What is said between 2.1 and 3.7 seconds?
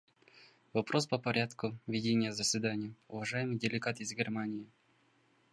заседания; уважаемый